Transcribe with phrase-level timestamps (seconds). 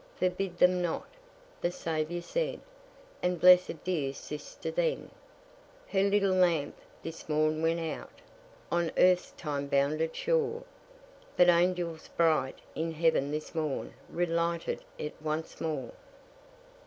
[0.15, 1.05] "Forbid them not,"
[1.61, 2.59] the Saviour said,
[3.21, 5.11] And blessed dear sister then.
[5.89, 8.09] Her little lamp this morn went out
[8.71, 10.63] On earth's time bounded shore;
[11.37, 15.91] But angels bright in heaven this morn Relighted it once more.